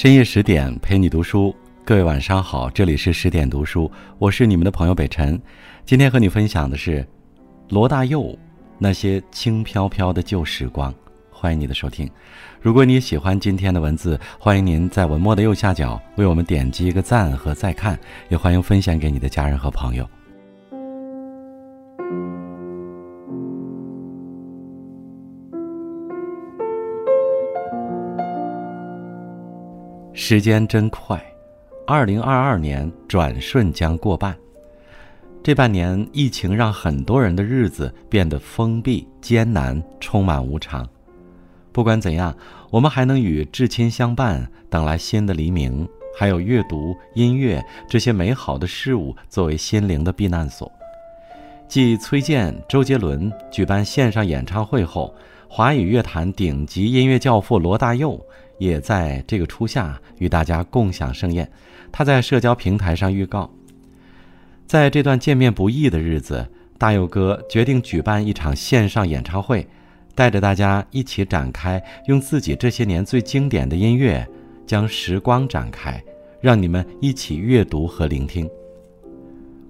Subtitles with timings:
[0.00, 1.52] 深夜十点陪你读书，
[1.84, 5.36] 各位晚上好，这里是十点读书，我是你们的朋友北辰。
[5.84, 7.04] 今天和你分享的是
[7.70, 8.38] 罗大佑
[8.78, 10.94] 那些轻飘飘的旧时光。
[11.32, 12.08] 欢迎你的收听。
[12.60, 20.08] 如果你喜欢今天的文字，欢迎您在文末的右下角为我们点击一个赞和再看，也欢迎分享给你的家人和朋友。
[30.20, 31.16] 时间真快，
[31.86, 34.36] 二零二二年转瞬将过半。
[35.44, 40.86] 这半年，疫情让很多人的日子变得封闭、艰难、充满无常。
[41.70, 42.36] 不管怎样，
[42.68, 45.88] 我们还能与至亲相伴，等来新的黎明。
[46.18, 50.70] 还有阅读、音乐这些美好的事物作为心灵的避难所。
[51.68, 55.14] 继崔健、周杰伦举办线上演唱会后，
[55.48, 58.20] 华语乐坛顶级音乐教父罗大佑
[58.58, 61.50] 也在这个初夏与大家共享盛宴。
[61.90, 63.50] 他在社交平台上预告，
[64.66, 69.66] 在这段见面不易的日子，大佑哥决定举办一场线上演唱会。
[70.14, 74.26] 带着大家一起展开，用自己这些年最经典的音乐，
[74.66, 76.02] 将时光展开，
[76.40, 78.50] 让你们一起阅读和聆听。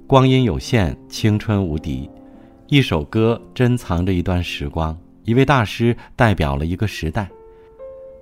[0.07, 2.09] 光阴有限，青春无敌。
[2.67, 7.29] 一首歌珍藏着一段时光，一位大师代表了一个时代。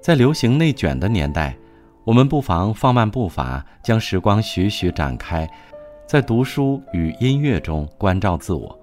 [0.06, 1.56] 在流行内卷的年代，
[2.04, 5.50] 我们不妨放慢步伐，将时光徐徐展开，
[6.06, 8.78] 在读书与音乐中关照自我。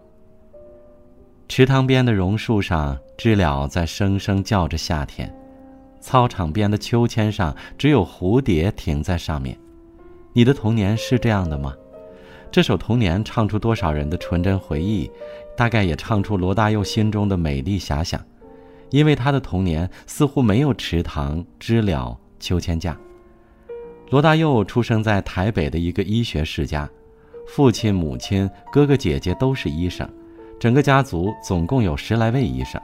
[1.47, 2.99] 池塘边的榕树上。
[3.17, 5.33] 知了在声声叫着夏天，
[6.01, 9.57] 操场边的秋千上只有蝴蝶停在上面。
[10.33, 11.73] 你的童年是这样的吗？
[12.51, 15.09] 这首《童年》唱出多少人的纯真回忆，
[15.55, 18.19] 大概也唱出罗大佑心中的美丽遐想。
[18.89, 22.97] 因为他的童年似乎没有池塘、知了、秋千架。
[24.09, 26.87] 罗大佑出生在台北的一个医学世家，
[27.47, 30.07] 父亲、母亲、哥哥姐姐都是医生，
[30.59, 32.79] 整个家族总共有十来位医生。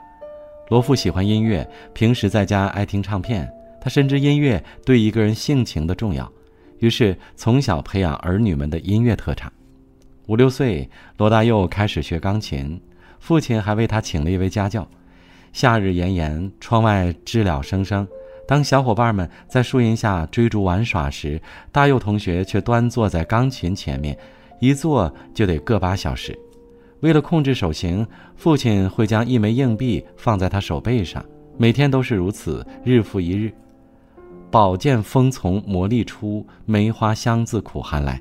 [0.69, 3.51] 罗父喜欢音乐，平时在家爱听唱片。
[3.81, 6.29] 他深知音乐对一个人性情的重要，
[6.79, 9.51] 于是从小培养儿女们的音乐特长。
[10.27, 12.79] 五六岁，罗大佑开始学钢琴，
[13.19, 14.85] 父亲还为他请了一位家教。
[15.53, 18.07] 夏日炎炎，窗外知了声声。
[18.47, 21.39] 当小伙伴们在树荫下追逐玩耍时，
[21.71, 24.17] 大佑同学却端坐在钢琴前面，
[24.59, 26.37] 一坐就得个把小时。
[27.01, 28.05] 为了控制手型，
[28.35, 31.23] 父亲会将一枚硬币放在他手背上，
[31.57, 33.53] 每天都是如此，日复一日。
[34.51, 38.19] 宝剑锋从磨砺出，梅花香自苦寒来。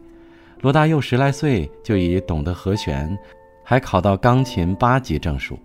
[0.60, 3.16] 罗大佑十来岁就已懂得和弦，
[3.64, 5.58] 还考到钢琴八级证书。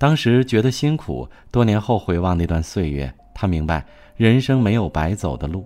[0.00, 3.84] 当时觉得辛苦，多年后回望那段岁月，他明白
[4.16, 5.62] 人生没有白走的路。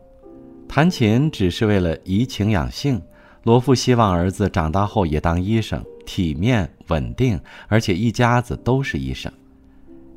[0.66, 3.00] 弹琴只是为了怡情养性。
[3.44, 5.80] 罗父希望儿子长大后也当医生。
[6.04, 9.32] 体面稳定，而且一家子都是医生。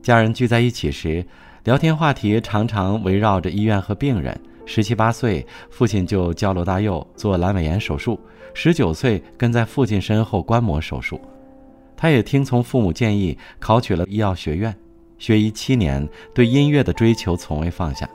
[0.02, 1.24] 家人聚在一起时，
[1.64, 4.36] 聊天话题常常围绕着医院和病人。
[4.66, 8.20] 十七八岁，父亲就教罗大佑做阑尾炎手术；
[8.56, 11.22] 十九岁，跟在父亲身后观摩手术。
[11.98, 14.74] 他也听从父母建议，考取了医药学院，
[15.18, 18.08] 学医七年，对音乐的追求从未放下。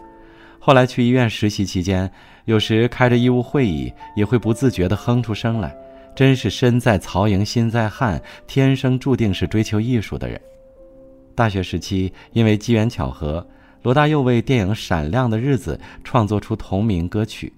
[0.61, 2.09] 后来去医院实习期间，
[2.45, 5.77] 有时开着医务会议，也会不自觉地哼出声来。
[6.15, 10.41] 真是身在曹营心在汉，天生注定是追求艺术的人。
[11.35, 13.45] 大学时期，因为机缘巧合，
[13.83, 17.51] 罗大佑为电影《闪亮的日子》创作出同名歌曲，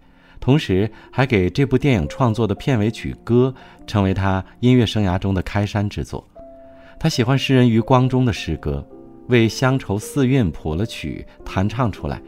[0.44, 3.54] 同时还给这部电影创作的片尾曲歌，
[3.86, 6.22] 成为他音乐生涯中的开山之作。
[7.00, 8.86] 他喜欢诗人余光中的诗歌，
[9.28, 12.20] 为《乡愁四韵》谱了曲，弹唱出来。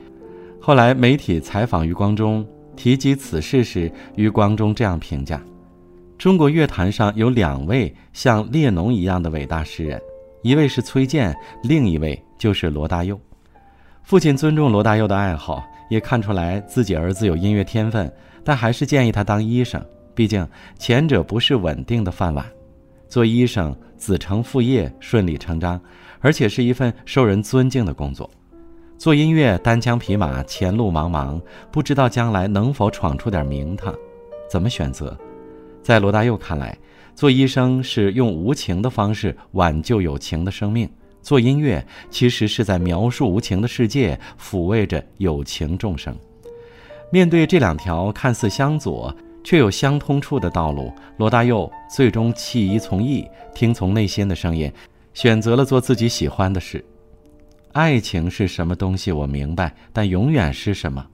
[0.59, 5.38] 后来媒体采访余光中，提及此事时，余光中这样评价。
[6.16, 10.01] 中国乐坛上有两位像列侬一样的伟大诗人，
[10.41, 13.21] 一位是崔健，另一位就是罗大佑。
[14.04, 18.12] 父亲尊重罗大佑的爱好，也看出来自己儿子有音乐天分，
[18.44, 19.84] 但还是建议他当医生。
[20.15, 20.47] 毕竟
[20.78, 22.44] 前者不是稳定的饭碗，
[23.09, 25.80] 做医生子承父业，顺理成章，
[26.21, 28.28] 而且是一份受人尊敬的工作。
[28.97, 31.38] 做音乐单枪匹马，前路茫茫，
[31.71, 33.94] 不知道将来能否闯出点名堂，
[34.50, 35.15] 怎么选择？
[35.83, 36.77] 在罗大佑看来，
[37.15, 40.88] 做医生是用无情的方式挽救有情的生命；
[41.27, 46.17] 做音乐其实是在描述无情的世界，抚慰着有情众生。
[47.11, 49.13] 面对这两条看似相左
[49.43, 54.73] 却有相通处的道路，罗大佑最终弃医从艺，听从内心的声音，
[55.15, 56.84] 选择了做自己喜欢的事。
[57.72, 59.11] 爱情是什么东西？
[59.11, 61.05] 我明白，但永远是什么？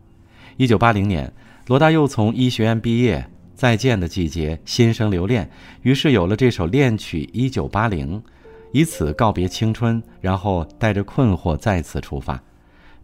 [0.58, 1.32] 一九八零年，
[1.69, 5.50] 罗大佑从医学院毕业，再见的季节，心生留恋，
[5.81, 8.20] 于是有了这首恋曲《一九八零》，
[8.72, 12.42] 以此告别青春，然后带着困惑再次出发。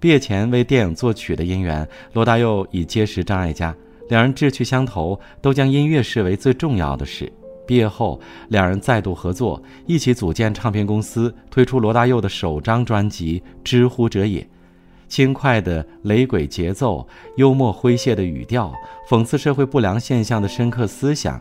[0.00, 3.74] 毕业前为电影作曲的姻缘，罗大佑已结识张艾嘉，
[4.08, 7.32] 两人志趣相投，都将音乐视为最重要的事。
[7.66, 8.18] 毕业后，
[8.48, 14.40] 两人再度合作，一起组建唱片公司，推出罗大佑的首张专辑《知乎者也》。
[15.06, 17.06] 轻快的雷鬼节奏，
[17.36, 18.72] 幽默诙谐的语调，
[19.10, 21.38] 讽刺社会不良现象的深刻思想，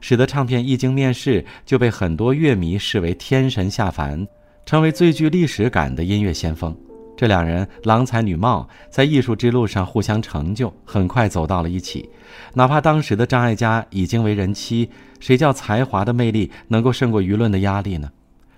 [0.00, 4.26] 使得唱片一经面世就被很多乐迷视为天神下凡，
[4.64, 6.76] 成为最具历史感的音乐先锋。
[7.16, 12.08] 这两人郎才女貌，在艺术之路上互相成就，很快走到了一起。
[12.54, 18.08] 哪怕当时的张艾嘉已经为人妻，谁叫才华的魅力能够胜过舆论的压力呢？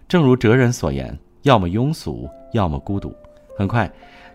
[0.06, 3.14] 正如哲人所言：“要么庸俗，要么孤独。”
[3.56, 3.90] 很快，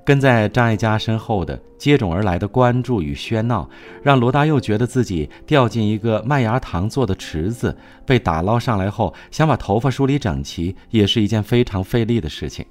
[0.05, 3.67] 跟在张艾嘉身后的接踵而来的关注与喧闹，
[4.03, 7.75] 让罗大佑觉得自己掉进一个麦芽糖做的池子，
[8.05, 12.63] 被打捞上来后，想把头发梳理整齐，也是一件非常费力的事情。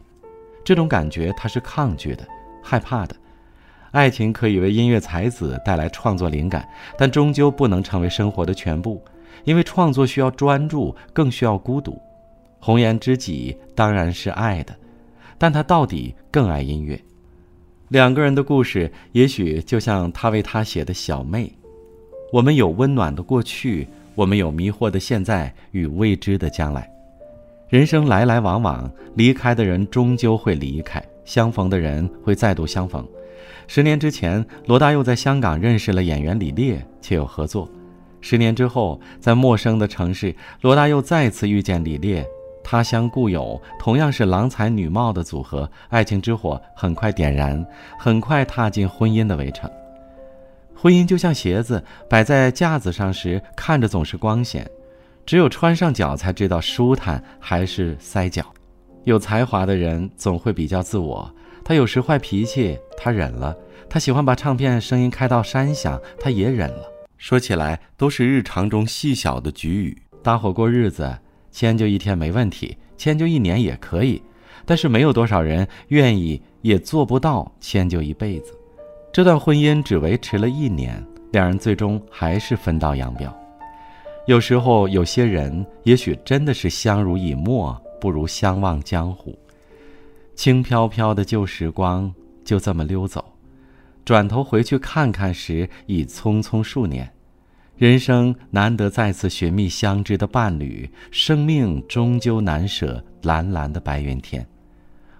[0.64, 2.24] 这种感觉他是抗拒的，
[2.62, 3.16] 害怕的。
[3.90, 6.66] 爱情可以为音乐才子带来创作灵感，
[6.96, 9.04] 但终究不能成为生活的全部，
[9.42, 12.00] 因为创作需要专注，更需要孤独。
[12.60, 14.74] 红颜知己当然是爱的，
[15.36, 16.98] 但他到底更爱音乐。
[17.94, 21.52] 两个人的故事，也许就像他为她写的小妹。
[22.32, 23.86] 我们有温暖的过去，
[24.16, 26.90] 我们有迷惑的现在与未知的将来。
[27.68, 33.06] 人生来来往往，离开的人终究会离开，相逢的人会再度相逢。
[33.68, 37.70] 十年之前，罗大佑在香港认识了演员李烈，且有合作。
[38.20, 42.26] 十年之后，在陌生的城市，罗大佑再次遇见李烈，
[42.64, 47.64] 他乡故友，同样是郎才女貌的组合，爱情之火很快点燃，
[47.98, 49.70] 很快踏进婚姻的围城。
[50.74, 54.68] 婚姻就像鞋子，摆在架子上时，看着总是光鲜。
[55.26, 58.44] 只有穿上脚才知道舒坦还是塞脚。
[59.04, 61.30] 有才华的人总会比较自我。
[61.64, 63.54] 他有时坏脾气，他忍了；
[63.88, 66.84] 他喜欢把唱片声音开到山响，他也忍了。
[67.16, 69.96] 说起来都是日常中细小的局语。
[70.22, 71.16] 搭伙过日子，
[71.54, 74.20] 迁就一天没问题，迁就一年也可以。
[74.64, 78.52] 但是没有多少人愿意，也做不到迁就一辈子。
[79.12, 83.32] 这段婚姻只维持了一年，两人最终还是分道扬镳。
[84.26, 89.38] 有时候，有些人也许真的是相濡以沫，不如相忘江湖。
[90.34, 92.12] 轻飘飘的旧时光
[92.44, 93.24] 就这么溜走，
[94.04, 97.08] 转头回去看看时，已匆匆数年。
[97.76, 104.46] 人生难得再次寻觅相知的伴侣，生命终究难舍蓝蓝的白云天。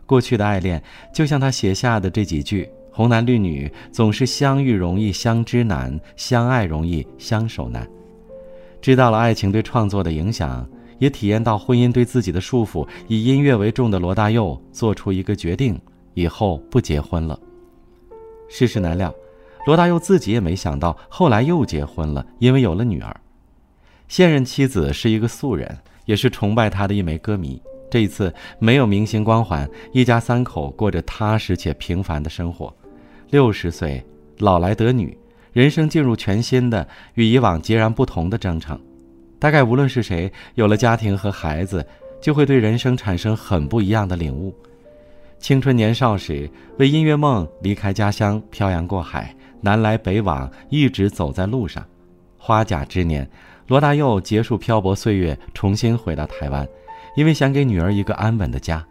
[0.06, 0.80] 过去的爱恋，
[1.12, 7.84] 就像他写下的这几句：“红男绿女总是相遇容易相知难，相爱容易相守难。”
[8.80, 10.64] 知道了爱情对创作的影响，
[10.98, 12.86] 也体验到婚姻对自己的束缚。
[13.08, 15.76] 以音乐为重的罗大佑做出一个决定：
[16.12, 17.36] 以后不结婚了。
[18.48, 19.12] 世事难料，
[19.66, 23.14] 罗大佑自己也没想到，后来又结婚了，因为有了女儿。
[24.08, 27.60] 现任妻子是一个素人，也是崇拜他的一枚歌迷。
[27.90, 32.74] 这一次没有明星光环，一家三口过着踏实且平凡的生活。
[33.30, 34.04] 六十岁，
[34.38, 35.16] 老来得女。
[35.52, 38.76] 人生进入全新的、与以往截然不同的征程，
[39.38, 41.86] 大概无论是谁，有了家庭和孩子，
[42.20, 44.52] 就会对人生产生很不一样的领悟。
[45.38, 49.32] 青春年少时，为音乐梦离开家乡，漂洋过海，
[49.64, 51.82] 南来北往，一直走在路上。
[52.36, 53.26] 花甲之年，
[53.66, 56.68] 罗大佑结束漂泊岁月，重新回到台湾，
[57.16, 58.86] 因为想给女儿一个安稳的家。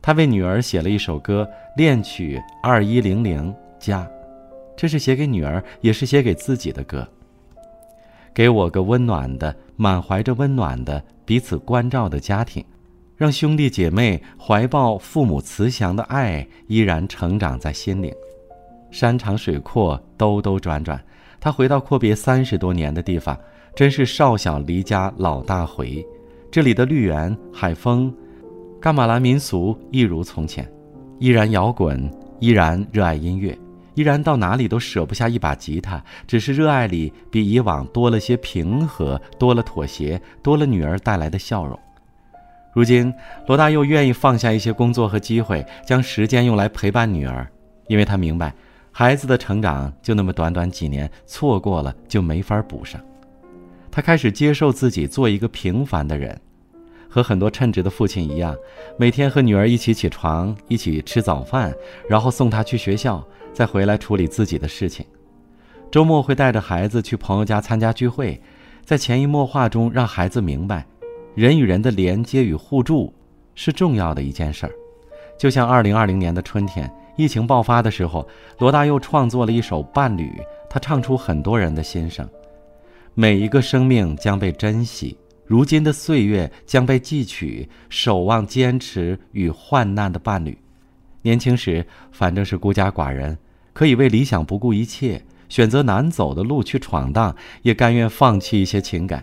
[0.00, 1.46] 他为女儿写了一首歌，
[1.76, 4.08] 恋曲二一零零家。
[4.74, 7.06] 这是写给女儿，也是写给自己的歌。
[8.32, 12.64] 给我个温暖的、满怀着温暖的、彼此关照的家庭，
[13.14, 18.10] 让兄弟姐妹怀抱父母慈祥的爱，依然成长在心灵。
[18.92, 21.02] 山长水阔，兜兜转转，
[21.40, 23.36] 他回到阔别三十多年的地方，
[23.74, 26.06] 真是少小离家老大回。
[26.50, 28.14] 这里的绿园、海风、
[28.80, 30.70] 伽马兰民俗一如从前，
[31.18, 32.08] 依然摇滚，
[32.38, 33.58] 依然热爱音乐。
[33.94, 41.78] 依然到哪里都舍不下一把吉他，只是热爱里比以往多了些平和，多了妥协，多了女儿带来的笑容。
[42.74, 43.12] 如今，
[43.46, 47.46] 罗大佑愿意放下一些工作和机会，将时间用来陪伴女儿，
[47.86, 48.54] 因为他明白，
[48.92, 53.00] 孩子的成长就那么短短几年，错过了就没法补上。
[53.90, 56.38] 他开始接受自己做一个平凡的人，
[57.08, 58.54] 和很多称职的父亲一样，
[58.98, 61.74] 每天和女儿一起起床，一起吃早饭，
[62.08, 63.26] 然后送她去学校。
[63.54, 65.04] 再回来处理自己的事情。
[65.90, 68.40] 周末会带着孩子去朋友家参加聚会，
[68.82, 70.86] 在潜移默化中让孩子明白，
[71.34, 73.12] 人与人的连接与互助
[73.54, 74.72] 是重要的一件事儿。
[75.38, 78.26] 就像二零二零年的春天，疫情爆发的时候，
[78.58, 80.28] 罗大佑创作了一首《伴侣》，
[80.68, 82.26] 他唱出很多人的心声：
[83.14, 90.56] 每一个生命将被珍惜，如今的岁月将被记取，守望坚持与患难的伴侣。
[91.20, 93.36] 年轻时反正是孤家寡人，
[93.72, 95.22] 可以为理想不顾一切。
[95.48, 99.22] 选择难走的路去闯荡，也甘愿放弃一些情感。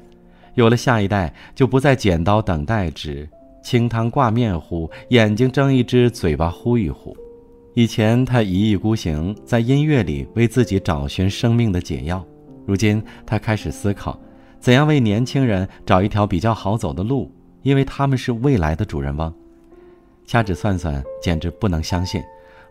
[0.53, 3.27] 有了下一代，就不再剪刀等待纸，
[3.63, 7.17] 清汤挂面糊，眼睛睁一只，嘴巴呼一呼。
[7.75, 12.25] 以前他一意孤行，在音乐里为自己找寻生命的解药。
[12.65, 14.19] 如今他开始思考，
[14.59, 19.33] 怎样为年轻人找一条比较好走的路，因为他们是未来的主人翁。
[20.25, 22.21] 掐指算算，简直不能相信。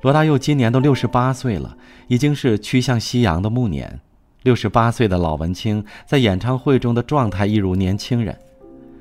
[0.02, 1.76] 罗大佑今年都六十八岁了，
[2.08, 4.00] 已经是趋向夕阳的暮年。
[4.42, 8.36] 六十八岁的老文青在演唱会中的状态一如年轻人。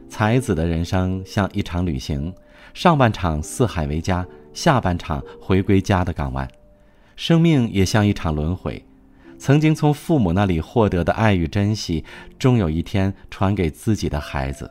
[0.10, 2.34] 才子的人生像一场旅行，
[2.74, 4.26] 上半场四海为家，
[4.58, 6.50] 下半场回归家的港湾。
[7.16, 8.84] 生命也像一场轮回，
[9.38, 12.04] 曾经从父母那里获得的爱与珍惜，
[12.40, 14.70] 终有一天传给自己的孩子。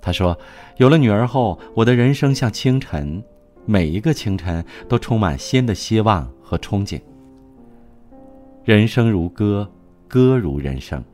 [0.00, 0.38] 他说
[0.78, 3.22] ：“有了女儿后，我的人生像清晨。”
[3.66, 6.98] 每一个清晨都充满新的希望和憧憬。
[8.64, 9.70] 人生如歌，
[10.08, 11.04] 歌如人生，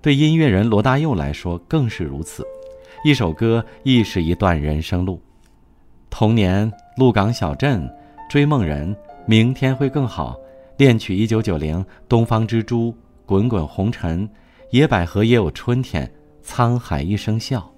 [0.00, 2.46] 对音乐人罗大佑来说更是如此。
[3.04, 5.20] 一首歌亦是一段人生路。
[6.08, 7.86] 童年，鹿港小镇，
[8.26, 10.34] 追梦人，明天会更好。
[10.78, 12.94] 恋曲一九九零，东方之珠，
[13.26, 14.26] 滚滚红尘，
[14.70, 16.10] 野百合也有春天，
[16.42, 17.70] 沧海一声笑。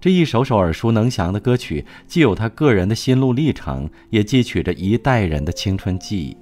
[0.00, 6.36] 这一首首耳熟能详的歌曲，既有他个人的心路历程，也记取着一代人的青春记忆。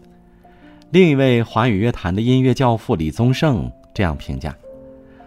[0.90, 4.54] 另一位华语乐坛的音乐教父李宗盛这样评价：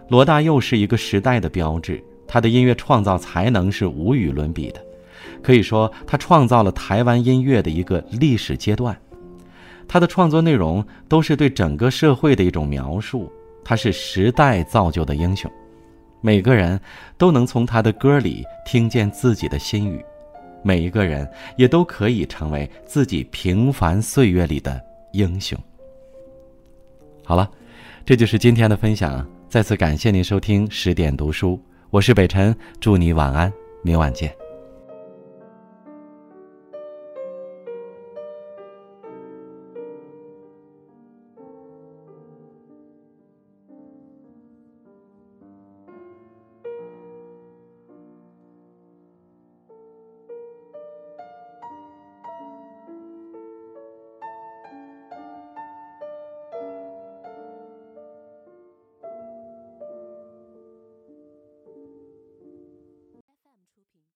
[0.10, 4.80] 罗大佑是一个时代的标志，他的音乐创造才能是无与伦比的，
[5.42, 8.98] 可以说他创造了台湾音乐的一个历史阶段。
[9.88, 13.32] 他的创作内容都是对整个社会的一种描述，
[13.64, 15.50] 他是时代造就的英雄。
[16.20, 16.80] 每个人
[17.18, 20.04] 都能从他的歌里听见自己的心语，
[20.64, 24.82] 每一个人也都可以成为自己平凡岁月里的
[25.14, 25.58] 英雄。
[27.24, 27.50] 好了，
[28.04, 29.26] 这就是今天的分享。
[29.48, 31.58] 再次感谢您收听十点读书，
[31.90, 33.52] 我是北辰，祝你晚安，
[33.84, 34.47] 明晚见。